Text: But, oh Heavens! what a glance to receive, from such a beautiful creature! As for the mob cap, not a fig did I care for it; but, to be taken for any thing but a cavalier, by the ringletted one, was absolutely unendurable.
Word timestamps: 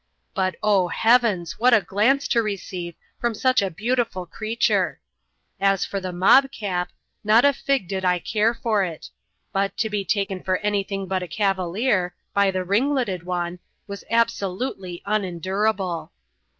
But, 0.33 0.55
oh 0.63 0.87
Heavens! 0.87 1.59
what 1.59 1.75
a 1.75 1.81
glance 1.81 2.27
to 2.29 2.41
receive, 2.41 2.95
from 3.19 3.35
such 3.35 3.61
a 3.61 3.69
beautiful 3.69 4.25
creature! 4.25 4.99
As 5.59 5.85
for 5.85 5.99
the 5.99 6.11
mob 6.11 6.51
cap, 6.51 6.89
not 7.23 7.45
a 7.45 7.53
fig 7.53 7.87
did 7.87 8.03
I 8.03 8.17
care 8.17 8.55
for 8.55 8.83
it; 8.83 9.11
but, 9.53 9.77
to 9.77 9.91
be 9.91 10.03
taken 10.03 10.41
for 10.41 10.57
any 10.61 10.81
thing 10.81 11.05
but 11.05 11.21
a 11.21 11.27
cavalier, 11.27 12.15
by 12.33 12.49
the 12.49 12.65
ringletted 12.65 13.25
one, 13.25 13.59
was 13.85 14.03
absolutely 14.09 15.03
unendurable. 15.05 16.11